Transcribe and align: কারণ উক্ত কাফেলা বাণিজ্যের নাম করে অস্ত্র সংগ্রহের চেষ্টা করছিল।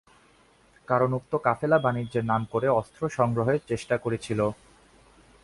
কারণ 0.87 1.09
উক্ত 1.13 1.33
কাফেলা 1.45 1.77
বাণিজ্যের 1.79 2.25
নাম 2.25 2.41
করে 2.51 2.67
অস্ত্র 2.79 3.01
সংগ্রহের 3.09 3.59
চেষ্টা 3.67 3.95
করছিল। 3.97 4.39